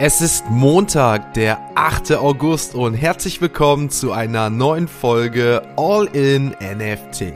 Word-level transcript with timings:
Es 0.00 0.20
ist 0.20 0.48
Montag, 0.48 1.34
der 1.34 1.58
8. 1.74 2.12
August 2.12 2.76
und 2.76 2.94
herzlich 2.94 3.40
willkommen 3.40 3.90
zu 3.90 4.12
einer 4.12 4.48
neuen 4.48 4.86
Folge 4.86 5.62
All 5.76 6.06
in 6.12 6.50
NFT. 6.60 7.32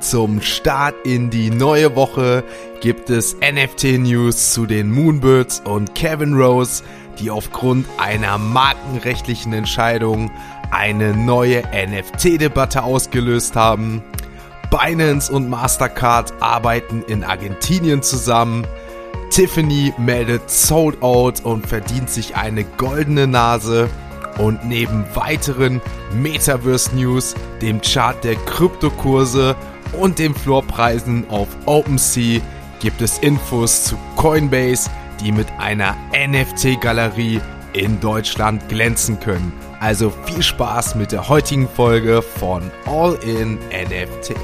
Zum 0.00 0.40
Start 0.40 0.96
in 1.04 1.30
die 1.30 1.50
neue 1.50 1.94
Woche 1.94 2.42
gibt 2.80 3.08
es 3.08 3.36
NFT 3.36 4.00
News 4.00 4.52
zu 4.52 4.66
den 4.66 4.90
Moonbirds 4.90 5.60
und 5.60 5.94
Kevin 5.94 6.34
Rose, 6.34 6.82
die 7.20 7.30
aufgrund 7.30 7.86
einer 7.98 8.36
markenrechtlichen 8.36 9.52
Entscheidung 9.52 10.32
eine 10.72 11.16
neue 11.16 11.62
NFT-Debatte 11.72 12.82
ausgelöst 12.82 13.54
haben. 13.54 14.02
Binance 14.72 15.32
und 15.32 15.48
Mastercard 15.48 16.32
arbeiten 16.40 17.04
in 17.06 17.22
Argentinien 17.22 18.02
zusammen. 18.02 18.66
Tiffany 19.32 19.94
meldet 19.96 20.50
Sold 20.50 21.00
Out 21.00 21.40
und 21.40 21.66
verdient 21.66 22.10
sich 22.10 22.36
eine 22.36 22.64
goldene 22.64 23.26
Nase. 23.26 23.88
Und 24.36 24.66
neben 24.66 25.06
weiteren 25.14 25.80
Metaverse 26.14 26.94
News, 26.94 27.34
dem 27.62 27.80
Chart 27.80 28.22
der 28.24 28.34
Kryptokurse 28.34 29.56
und 29.98 30.18
den 30.18 30.34
Floorpreisen 30.34 31.30
auf 31.30 31.48
OpenSea 31.64 32.42
gibt 32.80 33.00
es 33.00 33.20
Infos 33.20 33.84
zu 33.84 33.96
Coinbase, 34.16 34.90
die 35.22 35.32
mit 35.32 35.46
einer 35.58 35.96
NFT-Galerie 36.14 37.40
in 37.72 38.00
Deutschland 38.00 38.68
glänzen 38.68 39.18
können. 39.18 39.54
Also 39.80 40.12
viel 40.26 40.42
Spaß 40.42 40.94
mit 40.96 41.10
der 41.10 41.30
heutigen 41.30 41.70
Folge 41.70 42.20
von 42.20 42.70
All 42.84 43.14
in 43.24 43.54
NFT. 43.54 44.34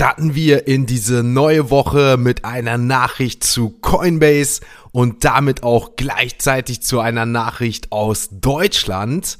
Starten 0.00 0.34
wir 0.34 0.66
in 0.66 0.86
diese 0.86 1.22
neue 1.22 1.68
Woche 1.68 2.16
mit 2.18 2.46
einer 2.46 2.78
Nachricht 2.78 3.44
zu 3.44 3.68
Coinbase 3.68 4.62
und 4.92 5.26
damit 5.26 5.62
auch 5.62 5.94
gleichzeitig 5.94 6.80
zu 6.80 7.00
einer 7.00 7.26
Nachricht 7.26 7.92
aus 7.92 8.30
Deutschland. 8.32 9.36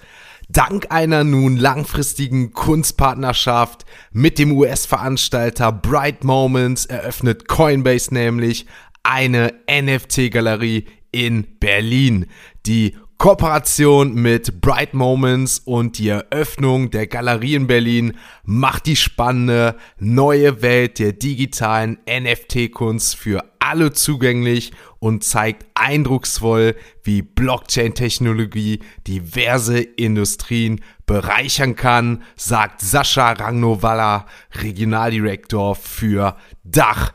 Dank 0.51 0.89
einer 0.91 1.25
nun 1.25 1.57
langfristigen 1.57 2.53
Kunstpartnerschaft 2.53 3.87
mit 4.13 4.39
dem 4.39 4.53
US-Veranstalter 4.53 5.73
Bright 5.73 6.25
Moments 6.25 6.85
eröffnet 6.85 7.49
Coinbase 7.49 8.13
nämlich 8.13 8.67
eine 9.03 9.55
NFT-Galerie 9.67 10.85
in 11.11 11.59
Berlin. 11.59 12.27
Die 12.67 12.99
Kooperation 13.21 14.15
mit 14.15 14.63
Bright 14.63 14.95
Moments 14.95 15.59
und 15.59 15.99
die 15.99 16.09
Eröffnung 16.09 16.89
der 16.89 17.07
Galerie 17.07 17.55
in 17.55 17.67
Berlin 17.67 18.17
macht 18.45 18.87
die 18.87 18.97
spannende 18.97 19.77
neue 19.99 20.63
Welt 20.63 20.99
der 20.99 21.13
digitalen 21.13 21.99
NFT-Kunst 22.09 23.17
für 23.17 23.45
alle 23.59 23.93
zugänglich 23.93 24.73
und 25.01 25.23
zeigt 25.23 25.67
eindrucksvoll, 25.75 26.77
wie 27.03 27.21
Blockchain-Technologie 27.21 28.81
diverse 29.07 29.81
Industrien 29.81 30.81
bereichern 31.05 31.77
kann, 31.77 32.23
sagt 32.37 32.81
Sascha 32.81 33.33
Ragnovalla, 33.33 34.25
Regionaldirektor 34.63 35.75
für 35.75 36.37
Dach. 36.65 37.13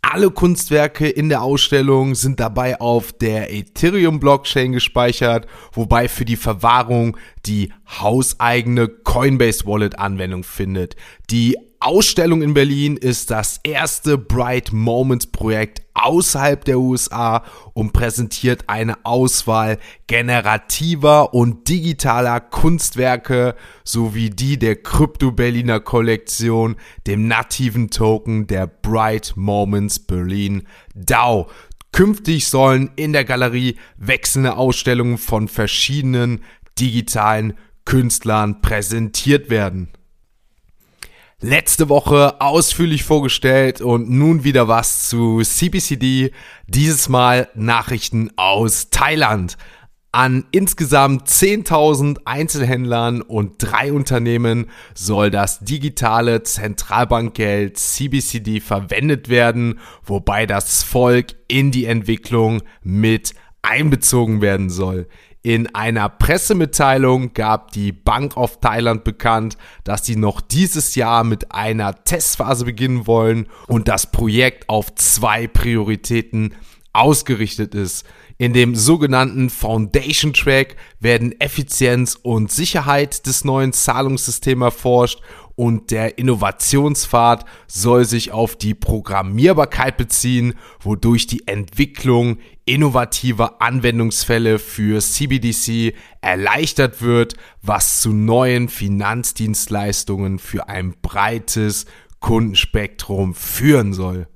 Alle 0.00 0.30
Kunstwerke 0.30 1.08
in 1.08 1.28
der 1.28 1.42
Ausstellung 1.42 2.14
sind 2.14 2.40
dabei 2.40 2.80
auf 2.80 3.12
der 3.12 3.52
Ethereum 3.52 4.20
Blockchain 4.20 4.72
gespeichert, 4.72 5.46
wobei 5.72 6.08
für 6.08 6.24
die 6.24 6.36
Verwahrung 6.36 7.16
die 7.44 7.72
hauseigene 7.86 8.88
Coinbase 8.88 9.66
Wallet 9.66 9.98
Anwendung 9.98 10.44
findet. 10.44 10.96
Die 11.30 11.56
Ausstellung 11.80 12.42
in 12.42 12.54
Berlin 12.54 12.96
ist 12.96 13.30
das 13.30 13.60
erste 13.62 14.18
Bright 14.18 14.72
Moments 14.72 15.28
Projekt 15.28 15.82
außerhalb 15.94 16.64
der 16.64 16.80
USA 16.80 17.44
und 17.72 17.92
präsentiert 17.92 18.64
eine 18.66 19.04
Auswahl 19.04 19.78
generativer 20.08 21.34
und 21.34 21.68
digitaler 21.68 22.40
Kunstwerke 22.40 23.54
sowie 23.84 24.30
die 24.30 24.58
der 24.58 24.74
Krypto 24.74 25.30
Berliner 25.30 25.78
Kollektion, 25.78 26.74
dem 27.06 27.28
nativen 27.28 27.90
Token 27.90 28.48
der 28.48 28.66
Bright 28.66 29.34
Moments 29.36 30.00
Berlin 30.00 30.66
DAO. 30.96 31.48
Künftig 31.92 32.48
sollen 32.48 32.90
in 32.96 33.12
der 33.12 33.24
Galerie 33.24 33.76
wechselnde 33.96 34.56
Ausstellungen 34.56 35.16
von 35.16 35.46
verschiedenen 35.46 36.42
digitalen 36.76 37.54
Künstlern 37.84 38.60
präsentiert 38.62 39.48
werden 39.48 39.92
letzte 41.40 41.88
Woche 41.88 42.40
ausführlich 42.40 43.04
vorgestellt 43.04 43.80
und 43.80 44.10
nun 44.10 44.42
wieder 44.44 44.66
was 44.66 45.08
zu 45.08 45.40
CBCD. 45.40 46.32
Dieses 46.66 47.08
Mal 47.08 47.48
Nachrichten 47.54 48.30
aus 48.36 48.90
Thailand. 48.90 49.56
An 50.10 50.46
insgesamt 50.50 51.28
10.000 51.28 52.20
Einzelhändlern 52.24 53.20
und 53.20 53.56
drei 53.58 53.92
Unternehmen 53.92 54.66
soll 54.94 55.30
das 55.30 55.60
digitale 55.60 56.42
Zentralbankgeld 56.42 57.76
CBCD 57.76 58.60
verwendet 58.60 59.28
werden, 59.28 59.78
wobei 60.02 60.46
das 60.46 60.82
Volk 60.82 61.34
in 61.46 61.70
die 61.70 61.84
Entwicklung 61.84 62.62
mit 62.82 63.34
einbezogen 63.62 64.40
werden 64.40 64.70
soll. 64.70 65.08
In 65.42 65.72
einer 65.74 66.08
Pressemitteilung 66.08 67.32
gab 67.32 67.70
die 67.70 67.92
Bank 67.92 68.36
of 68.36 68.58
Thailand 68.60 69.04
bekannt, 69.04 69.56
dass 69.84 70.04
sie 70.04 70.16
noch 70.16 70.40
dieses 70.40 70.96
Jahr 70.96 71.22
mit 71.22 71.52
einer 71.52 72.04
Testphase 72.04 72.64
beginnen 72.64 73.06
wollen 73.06 73.46
und 73.68 73.86
das 73.86 74.10
Projekt 74.10 74.68
auf 74.68 74.94
zwei 74.96 75.46
Prioritäten 75.46 76.54
ausgerichtet 76.92 77.74
ist. 77.74 78.04
In 78.36 78.52
dem 78.52 78.74
sogenannten 78.74 79.48
Foundation 79.50 80.32
Track 80.32 80.76
werden 80.98 81.40
Effizienz 81.40 82.18
und 82.20 82.50
Sicherheit 82.50 83.26
des 83.26 83.44
neuen 83.44 83.72
Zahlungssystems 83.72 84.62
erforscht 84.62 85.20
und 85.58 85.90
der 85.90 86.18
Innovationspfad 86.18 87.44
soll 87.66 88.04
sich 88.04 88.30
auf 88.30 88.54
die 88.54 88.74
Programmierbarkeit 88.74 89.96
beziehen, 89.96 90.54
wodurch 90.80 91.26
die 91.26 91.48
Entwicklung 91.48 92.38
innovativer 92.64 93.60
Anwendungsfälle 93.60 94.60
für 94.60 95.00
CBDC 95.00 95.96
erleichtert 96.20 97.02
wird, 97.02 97.34
was 97.60 98.00
zu 98.00 98.12
neuen 98.12 98.68
Finanzdienstleistungen 98.68 100.38
für 100.38 100.68
ein 100.68 100.94
breites 101.02 101.86
Kundenspektrum 102.20 103.34
führen 103.34 103.92
soll. 103.92 104.28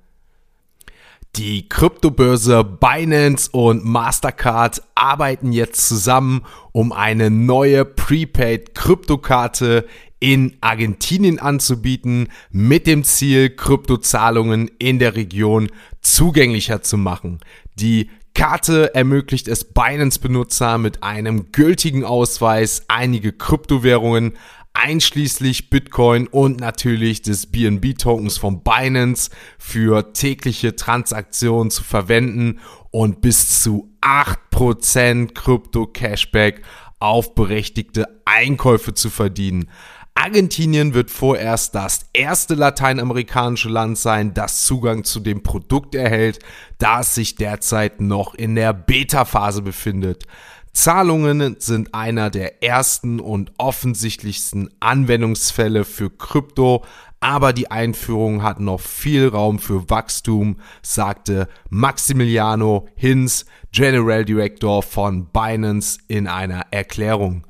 Die 1.37 1.69
Kryptobörse 1.69 2.65
Binance 2.65 3.49
und 3.53 3.85
Mastercard 3.85 4.83
arbeiten 4.97 5.53
jetzt 5.53 5.87
zusammen, 5.87 6.45
um 6.73 6.91
eine 6.91 7.31
neue 7.31 7.85
Prepaid-Kryptokarte 7.85 9.87
in 10.23 10.57
Argentinien 10.61 11.41
anzubieten, 11.41 12.29
mit 12.53 12.87
dem 12.87 13.03
Ziel, 13.03 13.51
Kryptozahlungen 13.51 14.71
in 14.79 15.01
der 15.01 15.17
Region 15.17 15.69
zugänglicher 16.01 16.81
zu 16.81 16.97
machen. 16.97 17.41
Die 17.75 18.09
Karte 18.33 18.95
ermöglicht 18.95 19.49
es 19.49 19.65
Binance-Benutzer 19.65 20.79
mit 20.79 21.03
einem 21.03 21.51
gültigen 21.51 22.05
Ausweis 22.05 22.85
einige 22.87 23.33
Kryptowährungen 23.33 24.35
einschließlich 24.75 25.71
Bitcoin 25.71 26.29
und 26.29 26.61
natürlich 26.61 27.23
des 27.23 27.51
BNB-Tokens 27.51 28.39
von 28.39 28.63
Binance 28.63 29.31
für 29.59 30.13
tägliche 30.13 30.77
Transaktionen 30.77 31.73
zu 31.73 31.83
verwenden 31.83 32.61
und 32.93 33.23
bis 33.23 33.61
zu 33.61 33.93
8% 34.01 35.35
Krypto-Cashback 35.35 36.63
auf 37.01 37.35
berechtigte 37.35 38.07
Einkäufe 38.25 38.95
zu 38.95 39.11
verdienen. 39.11 39.69
Argentinien 40.15 40.95
wird 40.95 41.11
vorerst 41.11 41.75
das 41.75 42.07
erste 42.13 42.55
lateinamerikanische 42.55 43.69
Land 43.69 43.99
sein, 43.99 44.35
das 44.35 44.65
Zugang 44.65 45.05
zu 45.05 45.21
dem 45.21 45.43
Produkt 45.43 45.95
erhält, 45.95 46.39
da 46.79 47.01
es 47.01 47.15
sich 47.15 47.35
derzeit 47.35 48.01
noch 48.01 48.35
in 48.35 48.55
der 48.55 48.73
Beta-Phase 48.73 49.63
befindet. 49.63 50.27
Zahlungen 50.73 51.57
sind 51.59 51.93
einer 51.93 52.31
der 52.31 52.63
ersten 52.63 53.21
und 53.21 53.53
offensichtlichsten 53.59 54.71
Anwendungsfälle 54.81 55.85
für 55.85 56.09
Krypto, 56.09 56.85
aber 57.21 57.53
die 57.53 57.71
Einführung 57.71 58.43
hat 58.43 58.59
noch 58.59 58.81
viel 58.81 59.29
Raum 59.29 59.59
für 59.59 59.89
Wachstum, 59.91 60.59
sagte 60.83 61.49
Maximiliano 61.69 62.89
Hinz, 62.97 63.45
General 63.71 64.25
Director 64.25 64.83
von 64.83 65.27
Binance 65.27 65.99
in 66.09 66.27
einer 66.27 66.67
Erklärung 66.71 67.47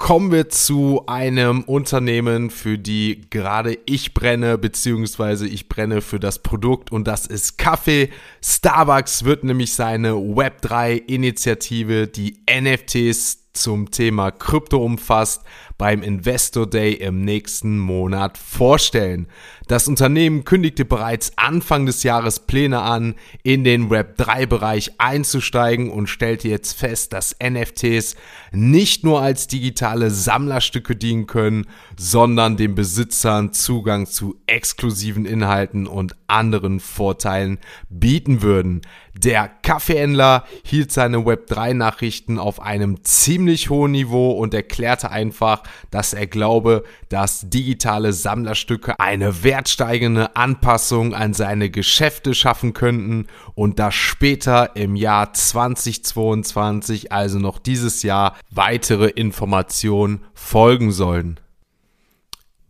kommen 0.00 0.32
wir 0.32 0.48
zu 0.48 1.04
einem 1.06 1.60
Unternehmen, 1.62 2.48
für 2.48 2.78
die 2.78 3.26
gerade 3.28 3.78
ich 3.84 4.14
brenne, 4.14 4.56
beziehungsweise 4.56 5.46
ich 5.46 5.68
brenne 5.68 6.00
für 6.00 6.18
das 6.18 6.38
Produkt 6.38 6.90
und 6.90 7.06
das 7.06 7.26
ist 7.26 7.58
Kaffee. 7.58 8.08
Starbucks 8.42 9.24
wird 9.24 9.44
nämlich 9.44 9.74
seine 9.74 10.12
Web3-Initiative, 10.12 12.08
die 12.08 12.42
NFTs 12.50 13.52
zum 13.52 13.90
Thema 13.90 14.30
Krypto 14.30 14.78
umfasst, 14.82 15.42
beim 15.80 16.02
Investor 16.02 16.68
Day 16.68 16.92
im 16.92 17.22
nächsten 17.24 17.78
Monat 17.78 18.36
vorstellen. 18.36 19.28
Das 19.66 19.88
Unternehmen 19.88 20.44
kündigte 20.44 20.84
bereits 20.84 21.32
Anfang 21.36 21.86
des 21.86 22.02
Jahres 22.02 22.40
Pläne 22.40 22.80
an, 22.80 23.14
in 23.44 23.64
den 23.64 23.88
Web3-Bereich 23.88 24.92
einzusteigen 24.98 25.88
und 25.88 26.08
stellte 26.08 26.48
jetzt 26.48 26.78
fest, 26.78 27.14
dass 27.14 27.34
NFTs 27.42 28.14
nicht 28.52 29.04
nur 29.04 29.22
als 29.22 29.46
digitale 29.46 30.10
Sammlerstücke 30.10 30.96
dienen 30.96 31.26
können, 31.26 31.66
sondern 31.96 32.58
den 32.58 32.74
Besitzern 32.74 33.54
Zugang 33.54 34.04
zu 34.04 34.36
exklusiven 34.46 35.24
Inhalten 35.24 35.86
und 35.86 36.14
anderen 36.26 36.80
Vorteilen 36.80 37.58
bieten 37.88 38.42
würden. 38.42 38.82
Der 39.14 39.48
Kaffeehändler 39.48 40.44
hielt 40.62 40.92
seine 40.92 41.18
Web3-Nachrichten 41.18 42.38
auf 42.38 42.60
einem 42.60 43.04
ziemlich 43.04 43.70
hohen 43.70 43.92
Niveau 43.92 44.32
und 44.32 44.54
erklärte 44.54 45.10
einfach, 45.10 45.62
dass 45.90 46.12
er 46.12 46.26
glaube, 46.26 46.84
dass 47.08 47.48
digitale 47.48 48.12
Sammlerstücke 48.12 48.98
eine 48.98 49.42
wertsteigende 49.42 50.36
Anpassung 50.36 51.14
an 51.14 51.34
seine 51.34 51.70
Geschäfte 51.70 52.34
schaffen 52.34 52.72
könnten 52.72 53.26
und 53.54 53.78
dass 53.78 53.94
später 53.94 54.76
im 54.76 54.96
Jahr 54.96 55.32
2022, 55.32 57.12
also 57.12 57.38
noch 57.38 57.58
dieses 57.58 58.02
Jahr, 58.02 58.36
weitere 58.50 59.08
Informationen 59.08 60.20
folgen 60.34 60.92
sollen. 60.92 61.40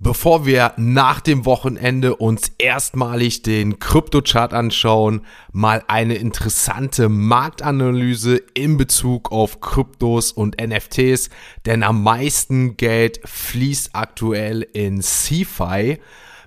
Bevor 0.03 0.47
wir 0.47 0.73
nach 0.79 1.21
dem 1.21 1.45
Wochenende 1.45 2.17
uns 2.17 2.53
erstmalig 2.57 3.43
den 3.43 3.81
Kryptochart 3.81 4.55
anschauen, 4.55 5.27
mal 5.53 5.85
eine 5.89 6.15
interessante 6.15 7.11
Marktanalyse 7.11 8.41
in 8.55 8.79
Bezug 8.79 9.31
auf 9.31 9.61
Kryptos 9.61 10.33
und 10.33 10.57
NFTs, 10.59 11.29
denn 11.67 11.83
am 11.83 12.03
meisten 12.03 12.79
Geld 12.79 13.21
fließt 13.27 13.91
aktuell 13.93 14.67
in 14.73 15.03
CeFi. 15.03 15.99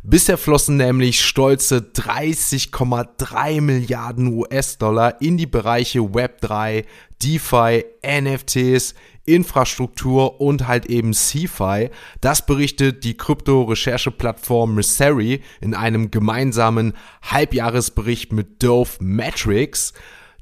Bisher 0.02 0.40
flossen 0.40 0.78
nämlich 0.78 1.22
stolze 1.22 1.78
30,3 1.78 3.62
Milliarden 3.62 4.34
US-Dollar 4.34 5.22
in 5.22 5.38
die 5.38 5.46
Bereiche 5.46 6.00
Web3, 6.00 6.86
DeFi, 7.24 7.86
NFTs, 8.06 8.96
Infrastruktur 9.26 10.42
und 10.42 10.68
halt 10.68 10.86
eben 10.88 11.14
CeFi. 11.14 11.90
Das 12.22 12.46
berichtet 12.46 13.04
die 13.04 13.16
Krypto-Rechercheplattform 13.16 14.76
Messari 14.76 15.42
in 15.62 15.74
einem 15.74 16.12
gemeinsamen 16.12 16.94
Halbjahresbericht 17.22 18.34
mit 18.34 18.62
Dove 18.62 18.92
Metrics. 19.00 19.94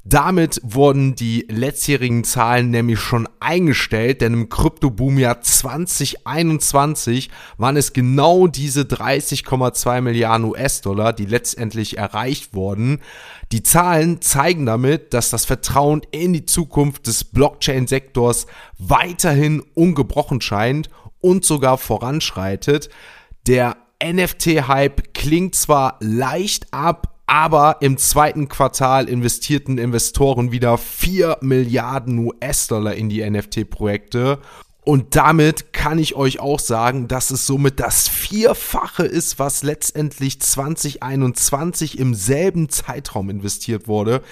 Damit 0.04 0.60
wurden 0.64 1.14
die 1.14 1.46
letztjährigen 1.48 2.24
Zahlen 2.24 2.70
nämlich 2.70 2.98
schon 2.98 3.28
eingestellt, 3.38 4.20
denn 4.20 4.32
im 4.32 4.48
Kryptoboomjahr 4.48 5.40
2021 5.40 7.30
waren 7.56 7.76
es 7.76 7.92
genau 7.92 8.48
diese 8.48 8.82
30,2 8.82 10.00
Milliarden 10.00 10.48
US-Dollar, 10.48 11.12
die 11.12 11.26
letztendlich 11.26 11.98
erreicht 11.98 12.52
wurden. 12.52 12.98
Die 13.52 13.62
Zahlen 13.62 14.20
zeigen 14.20 14.66
damit, 14.66 15.14
dass 15.14 15.30
das 15.30 15.44
Vertrauen 15.44 16.02
in 16.10 16.32
die 16.32 16.46
Zukunft 16.46 17.06
des 17.06 17.22
Blockchain-Sektors 17.22 18.46
weiterhin 18.78 19.62
ungebrochen 19.74 20.40
scheint 20.40 20.90
und 21.20 21.44
sogar 21.44 21.78
voranschreitet. 21.78 22.90
Der 23.46 23.76
NFT-Hype 24.02 25.14
klingt 25.14 25.54
zwar 25.54 25.98
leicht 26.00 26.72
ab, 26.72 27.11
aber 27.26 27.78
im 27.80 27.96
zweiten 27.98 28.48
Quartal 28.48 29.08
investierten 29.08 29.78
Investoren 29.78 30.52
wieder 30.52 30.78
4 30.78 31.38
Milliarden 31.40 32.18
US-Dollar 32.18 32.94
in 32.94 33.08
die 33.08 33.28
NFT-Projekte. 33.28 34.38
Und 34.84 35.14
damit 35.14 35.72
kann 35.72 36.00
ich 36.00 36.16
euch 36.16 36.40
auch 36.40 36.58
sagen, 36.58 37.06
dass 37.06 37.30
es 37.30 37.46
somit 37.46 37.78
das 37.78 38.08
Vierfache 38.08 39.04
ist, 39.04 39.38
was 39.38 39.62
letztendlich 39.62 40.40
2021 40.40 42.00
im 42.00 42.14
selben 42.14 42.68
Zeitraum 42.68 43.30
investiert 43.30 43.86
wurde. 43.86 44.22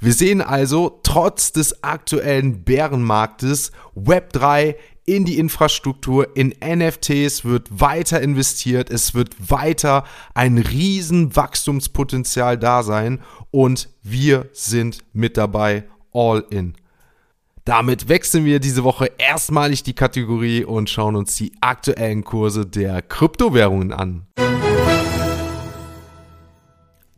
Wir 0.00 0.12
sehen 0.12 0.40
also, 0.40 0.98
trotz 1.04 1.52
des 1.52 1.84
aktuellen 1.84 2.64
Bärenmarktes, 2.64 3.70
Web3 3.94 4.74
in 5.06 5.24
die 5.24 5.38
Infrastruktur, 5.38 6.36
in 6.36 6.54
NFTs 6.62 7.44
wird 7.44 7.68
weiter 7.80 8.20
investiert, 8.20 8.90
es 8.90 9.14
wird 9.14 9.50
weiter 9.50 10.04
ein 10.34 10.58
riesen 10.58 11.34
Wachstumspotenzial 11.34 12.58
da 12.58 12.82
sein 12.82 13.20
und 13.50 13.88
wir 14.02 14.48
sind 14.52 15.04
mit 15.12 15.36
dabei, 15.36 15.84
all 16.12 16.44
in. 16.50 16.74
Damit 17.64 18.08
wechseln 18.08 18.44
wir 18.44 18.58
diese 18.58 18.84
Woche 18.84 19.10
erstmalig 19.18 19.82
die 19.82 19.94
Kategorie 19.94 20.64
und 20.64 20.90
schauen 20.90 21.14
uns 21.14 21.36
die 21.36 21.52
aktuellen 21.60 22.24
Kurse 22.24 22.66
der 22.66 23.02
Kryptowährungen 23.02 23.92
an. 23.92 24.26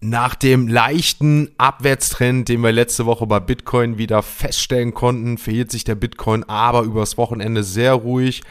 Nach 0.05 0.35
dem 0.35 0.67
leichten 0.67 1.53
Abwärtstrend, 1.59 2.49
den 2.49 2.61
wir 2.63 2.73
letzte 2.73 3.07
Woche 3.07 3.25
bei 3.29 3.39
Bitcoin 3.39 3.99
wieder 3.99 4.25
feststellen 4.25 4.95
konnten, 4.95 5.39
verhielt 5.39 5.71
sich 5.71 5.85
der 5.85 5.95
Bitcoin 5.95 6.43
aber 6.43 6.83
übers 6.83 7.17
Wochenende 7.19 7.63
sehr 7.63 7.93
ruhig. 7.93 8.43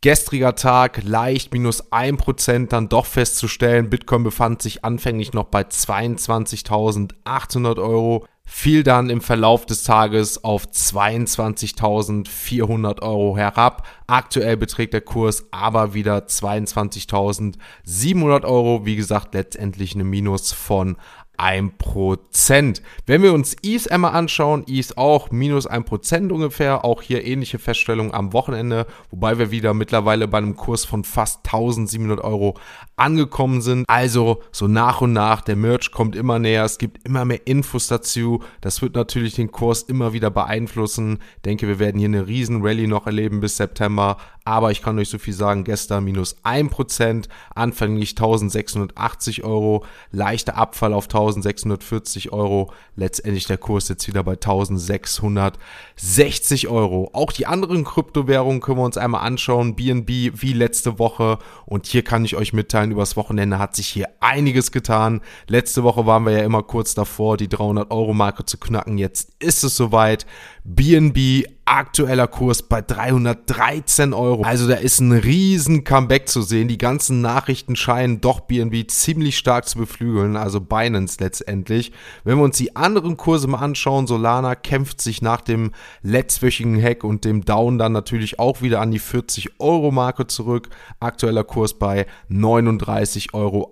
Gestriger 0.00 0.56
Tag 0.56 1.04
leicht 1.04 1.52
minus 1.52 1.92
1% 1.92 2.70
dann 2.70 2.88
doch 2.88 3.06
festzustellen. 3.06 3.88
Bitcoin 3.88 4.24
befand 4.24 4.62
sich 4.62 4.84
anfänglich 4.84 5.32
noch 5.32 5.44
bei 5.44 5.62
22.800 5.62 7.78
Euro 7.78 8.26
fiel 8.52 8.82
dann 8.82 9.10
im 9.10 9.20
Verlauf 9.20 9.64
des 9.64 9.84
Tages 9.84 10.42
auf 10.42 10.66
22.400 10.66 13.00
Euro 13.00 13.36
herab. 13.36 13.86
Aktuell 14.08 14.56
beträgt 14.56 14.92
der 14.92 15.02
Kurs 15.02 15.44
aber 15.52 15.94
wieder 15.94 16.26
22.700 16.26 18.44
Euro. 18.44 18.84
Wie 18.84 18.96
gesagt, 18.96 19.34
letztendlich 19.34 19.94
eine 19.94 20.02
Minus 20.02 20.50
von 20.52 20.96
1%. 21.40 22.82
Wenn 23.06 23.22
wir 23.22 23.32
uns 23.32 23.56
ETH 23.62 23.90
einmal 23.90 24.12
anschauen, 24.12 24.64
ETH 24.66 24.96
auch 24.98 25.30
minus 25.30 25.68
1% 25.68 26.30
ungefähr, 26.30 26.84
auch 26.84 27.02
hier 27.02 27.24
ähnliche 27.24 27.58
Feststellungen 27.58 28.12
am 28.12 28.32
Wochenende, 28.32 28.86
wobei 29.10 29.38
wir 29.38 29.50
wieder 29.50 29.74
mittlerweile 29.74 30.28
bei 30.28 30.38
einem 30.38 30.56
Kurs 30.56 30.84
von 30.84 31.04
fast 31.04 31.46
1700 31.46 32.22
Euro 32.22 32.56
angekommen 32.96 33.62
sind. 33.62 33.84
Also 33.88 34.42
so 34.52 34.68
nach 34.68 35.00
und 35.00 35.12
nach, 35.12 35.40
der 35.40 35.56
Merch 35.56 35.90
kommt 35.90 36.14
immer 36.14 36.38
näher, 36.38 36.64
es 36.64 36.78
gibt 36.78 37.06
immer 37.06 37.24
mehr 37.24 37.46
Infos 37.46 37.86
dazu. 37.86 38.42
Das 38.60 38.82
wird 38.82 38.94
natürlich 38.94 39.34
den 39.34 39.50
Kurs 39.50 39.82
immer 39.82 40.12
wieder 40.12 40.30
beeinflussen. 40.30 41.18
Ich 41.36 41.42
denke, 41.42 41.66
wir 41.66 41.78
werden 41.78 41.98
hier 41.98 42.08
eine 42.08 42.26
riesen 42.26 42.62
Rallye 42.62 42.86
noch 42.86 43.06
erleben 43.06 43.40
bis 43.40 43.56
September. 43.56 44.18
Aber 44.50 44.70
ich 44.72 44.82
kann 44.82 44.98
euch 44.98 45.08
so 45.08 45.18
viel 45.18 45.32
sagen, 45.32 45.62
gestern 45.62 46.02
minus 46.02 46.34
1%, 46.42 47.28
anfänglich 47.54 48.10
1680 48.10 49.44
Euro, 49.44 49.84
leichter 50.10 50.56
Abfall 50.56 50.92
auf 50.92 51.04
1640 51.04 52.32
Euro, 52.32 52.72
letztendlich 52.96 53.46
der 53.46 53.58
Kurs 53.58 53.88
jetzt 53.88 54.08
wieder 54.08 54.24
bei 54.24 54.32
1660 54.32 56.66
Euro. 56.66 57.10
Auch 57.12 57.30
die 57.30 57.46
anderen 57.46 57.84
Kryptowährungen 57.84 58.60
können 58.60 58.78
wir 58.78 58.86
uns 58.86 58.96
einmal 58.96 59.24
anschauen, 59.24 59.76
BNB 59.76 60.42
wie 60.42 60.52
letzte 60.52 60.98
Woche 60.98 61.38
und 61.64 61.86
hier 61.86 62.02
kann 62.02 62.24
ich 62.24 62.34
euch 62.34 62.52
mitteilen, 62.52 62.90
übers 62.90 63.16
Wochenende 63.16 63.60
hat 63.60 63.76
sich 63.76 63.86
hier 63.86 64.08
einiges 64.18 64.72
getan. 64.72 65.20
Letzte 65.46 65.84
Woche 65.84 66.06
waren 66.06 66.26
wir 66.26 66.32
ja 66.32 66.42
immer 66.42 66.64
kurz 66.64 66.94
davor, 66.94 67.36
die 67.36 67.48
300 67.48 67.92
Euro 67.92 68.14
Marke 68.14 68.44
zu 68.44 68.58
knacken, 68.58 68.98
jetzt 68.98 69.30
ist 69.38 69.62
es 69.62 69.76
soweit. 69.76 70.26
BNB 70.64 71.44
aktueller 71.70 72.26
Kurs 72.26 72.62
bei 72.62 72.82
313 72.82 74.12
Euro. 74.12 74.42
Also 74.42 74.66
da 74.66 74.74
ist 74.74 74.98
ein 74.98 75.12
riesen 75.12 75.84
Comeback 75.84 76.28
zu 76.28 76.42
sehen. 76.42 76.66
Die 76.66 76.78
ganzen 76.78 77.20
Nachrichten 77.20 77.76
scheinen 77.76 78.20
doch 78.20 78.40
BNB 78.40 78.90
ziemlich 78.90 79.38
stark 79.38 79.68
zu 79.68 79.78
beflügeln, 79.78 80.36
also 80.36 80.60
Binance 80.60 81.18
letztendlich. 81.20 81.92
Wenn 82.24 82.38
wir 82.38 82.44
uns 82.44 82.56
die 82.56 82.74
anderen 82.74 83.16
Kurse 83.16 83.46
mal 83.46 83.58
anschauen, 83.58 84.08
Solana 84.08 84.56
kämpft 84.56 85.00
sich 85.00 85.22
nach 85.22 85.42
dem 85.42 85.70
letztwöchigen 86.02 86.82
Hack 86.82 87.04
und 87.04 87.24
dem 87.24 87.44
Down 87.44 87.78
dann 87.78 87.92
natürlich 87.92 88.40
auch 88.40 88.62
wieder 88.62 88.80
an 88.80 88.90
die 88.90 88.98
40 88.98 89.60
Euro 89.60 89.92
Marke 89.92 90.26
zurück. 90.26 90.70
Aktueller 90.98 91.44
Kurs 91.44 91.74
bei 91.74 92.06
39,61 92.28 93.32
Euro. 93.32 93.70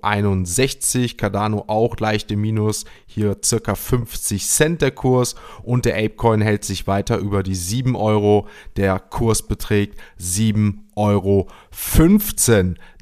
Cardano 1.17 1.65
auch 1.67 1.99
leicht 1.99 2.31
im 2.31 2.43
Minus, 2.43 2.85
hier 3.07 3.39
circa 3.45 3.75
50 3.75 4.47
Cent 4.47 4.83
der 4.83 4.93
Kurs 4.93 5.35
und 5.65 5.85
der 5.85 5.97
Apecoin 5.97 6.41
hält 6.41 6.65
sich 6.65 6.87
weiter 6.87 7.19
über 7.19 7.43
die 7.43 7.57
7 7.57 7.88
7 7.89 7.97
Euro. 7.97 8.49
Der 8.77 8.99
Kurs 8.99 9.47
beträgt 9.47 9.99
7,15 10.21 10.77
Euro. 10.97 11.49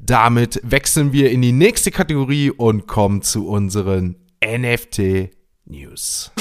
Damit 0.03 0.61
wechseln 0.63 1.13
wir 1.13 1.31
in 1.31 1.41
die 1.41 1.51
nächste 1.51 1.91
Kategorie 1.91 2.51
und 2.51 2.87
kommen 2.87 3.21
zu 3.21 3.47
unseren 3.47 4.15
NFT 4.43 5.31
News. 5.65 6.31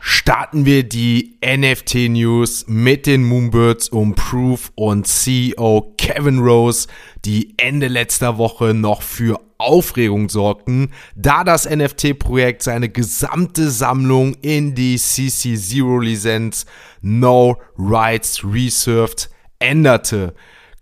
starten 0.00 0.64
wir 0.66 0.84
die 0.84 1.38
NFT 1.44 2.10
News 2.10 2.64
mit 2.66 3.06
den 3.06 3.24
Moonbirds 3.24 3.88
um 3.88 4.14
Proof 4.14 4.72
und 4.74 5.06
CEO 5.06 5.94
Kevin 5.98 6.38
Rose, 6.38 6.86
die 7.24 7.54
Ende 7.56 7.88
letzter 7.88 8.38
Woche 8.38 8.74
noch 8.74 9.02
für 9.02 9.40
Aufregung 9.58 10.28
sorgten, 10.28 10.92
da 11.16 11.42
das 11.42 11.68
NFT-Projekt 11.68 12.62
seine 12.62 12.88
gesamte 12.88 13.70
Sammlung 13.70 14.34
in 14.40 14.76
die 14.76 14.96
CC0-Lizenz 14.96 16.64
No 17.02 17.56
Rights 17.76 18.44
Reserved 18.44 19.30
änderte. 19.58 20.34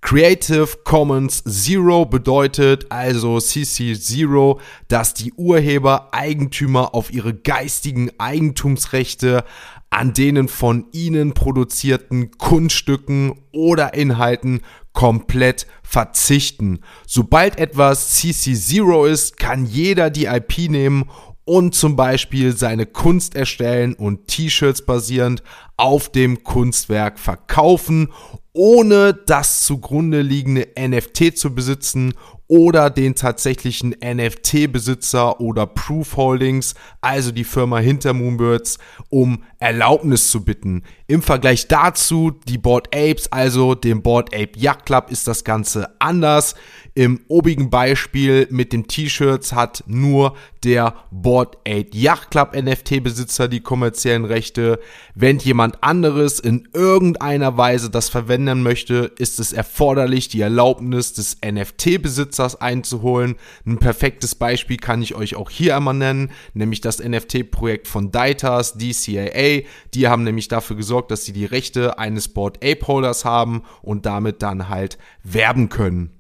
Creative 0.02 0.68
Commons 0.85 1.42
Zero 1.45 2.04
bedeutet 2.04 2.87
also 2.92 3.40
CC 3.40 3.99
Zero, 3.99 4.61
dass 4.88 5.14
die 5.14 5.33
Urheber 5.33 6.11
Eigentümer 6.12 6.95
auf 6.95 7.11
ihre 7.12 7.35
geistigen 7.35 8.11
Eigentumsrechte 8.18 9.42
an 9.90 10.12
denen 10.12 10.49
von 10.49 10.87
ihnen 10.92 11.33
produzierten 11.33 12.30
Kunststücken 12.33 13.40
oder 13.52 13.95
Inhalten 13.95 14.61
komplett 14.97 15.67
verzichten. 15.83 16.81
Sobald 17.07 17.59
etwas 17.59 18.15
CC 18.15 18.55
Zero 18.55 19.05
ist, 19.05 19.37
kann 19.37 19.67
jeder 19.67 20.09
die 20.09 20.25
IP 20.25 20.71
nehmen 20.71 21.11
und 21.45 21.75
zum 21.75 21.97
Beispiel 21.97 22.57
seine 22.57 22.87
Kunst 22.87 23.37
erstellen 23.37 23.93
und 23.93 24.26
T-Shirts 24.26 24.87
basierend 24.87 25.43
auf 25.76 26.09
dem 26.09 26.43
Kunstwerk 26.43 27.19
verkaufen, 27.19 28.11
ohne 28.55 29.12
das 29.12 29.67
zugrunde 29.67 30.23
liegende 30.23 30.69
NFT 30.79 31.37
zu 31.37 31.55
besitzen 31.55 32.15
oder 32.49 32.91
den 32.91 33.15
tatsächlichen 33.15 33.95
NFT-Besitzer 34.03 35.41
oder 35.41 35.67
Proof 35.67 36.17
Holdings, 36.17 36.75
also 37.00 37.33
die 37.33 37.45
Firma 37.45 37.79
hinter 37.79 38.12
Moonbirds, 38.12 38.79
um 39.09 39.43
Erlaubnis 39.59 40.31
zu 40.31 40.45
bitten. 40.45 40.83
Im 41.07 41.23
Vergleich 41.23 41.69
dazu, 41.69 42.33
die 42.47 42.59
Board 42.59 42.95
Apes, 42.95 43.31
also 43.33 43.75
dem 43.75 44.03
Board 44.03 44.35
Ape 44.35 44.53
Yacht 44.57 44.87
Club, 44.87 45.11
ist 45.11 45.26
das 45.26 45.45
Ganze 45.45 46.00
anders. 46.00 46.55
Im 46.97 47.21
obigen 47.29 47.69
Beispiel 47.69 48.49
mit 48.50 48.73
den 48.73 48.88
T-Shirts 48.88 49.53
hat 49.53 49.85
nur 49.87 50.35
der 50.65 50.95
Board 51.11 51.59
8 51.69 51.95
Yacht 51.95 52.31
Club 52.31 52.57
NFT-Besitzer 52.57 53.49
die 53.49 53.61
kommerziellen 53.61 54.25
Rechte. 54.25 54.81
Wenn 55.15 55.38
jemand 55.38 55.85
anderes 55.85 56.41
in 56.41 56.67
irgendeiner 56.73 57.59
Weise 57.59 57.91
das 57.91 58.09
verwenden 58.09 58.62
möchte, 58.62 59.12
ist 59.19 59.41
es 59.41 59.53
erforderlich, 59.53 60.29
die 60.29 60.41
Erlaubnis 60.41 61.12
des 61.12 61.37
NFT-Besitzers 61.45 62.62
einzuholen. 62.62 63.35
Ein 63.67 63.76
perfektes 63.76 64.35
Beispiel 64.35 64.79
kann 64.79 65.03
ich 65.03 65.15
euch 65.15 65.37
auch 65.37 65.50
hier 65.50 65.76
einmal 65.76 65.93
nennen, 65.93 66.31
nämlich 66.55 66.81
das 66.81 67.05
NFT-Projekt 67.05 67.88
von 67.88 68.11
Daitas, 68.11 68.79
DCAA. 68.79 69.67
Die 69.93 70.09
haben 70.09 70.25
nämlich 70.25 70.49
dafür 70.49 70.76
gesorgt, 70.76 71.11
dass 71.11 71.26
sie 71.26 71.35
die 71.35 71.45
Rechte 71.45 71.99
eines 71.99 72.29
Board 72.29 72.65
Ape 72.65 72.87
Holders 72.87 73.26
haben 73.26 73.65
und 73.83 74.07
damit 74.07 74.41
dann 74.41 74.71
halt 74.71 74.97
werben 75.23 75.69
können. 75.69 76.15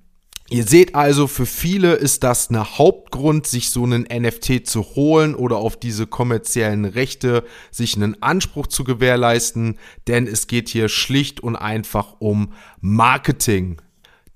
Ihr 0.48 0.62
seht 0.62 0.94
also, 0.94 1.26
für 1.26 1.46
viele 1.46 1.94
ist 1.94 2.22
das 2.22 2.50
ein 2.50 2.78
Hauptgrund, 2.78 3.48
sich 3.48 3.70
so 3.70 3.82
einen 3.82 4.02
NFT 4.02 4.64
zu 4.66 4.82
holen 4.94 5.34
oder 5.34 5.56
auf 5.56 5.76
diese 5.76 6.06
kommerziellen 6.06 6.84
Rechte 6.84 7.42
sich 7.72 7.96
einen 7.96 8.22
Anspruch 8.22 8.68
zu 8.68 8.84
gewährleisten, 8.84 9.76
denn 10.06 10.28
es 10.28 10.46
geht 10.46 10.68
hier 10.68 10.88
schlicht 10.88 11.40
und 11.40 11.56
einfach 11.56 12.14
um 12.20 12.52
Marketing. 12.80 13.82